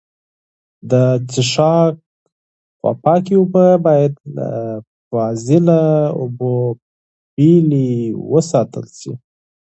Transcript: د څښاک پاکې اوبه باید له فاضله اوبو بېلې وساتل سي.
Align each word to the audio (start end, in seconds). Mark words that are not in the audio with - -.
د 0.91 0.93
څښاک 1.31 1.95
پاکې 3.03 3.33
اوبه 3.39 3.65
باید 3.85 4.13
له 4.35 4.49
فاضله 5.09 5.81
اوبو 6.21 6.53
بېلې 7.35 7.89
وساتل 8.31 8.85
سي. 8.99 9.11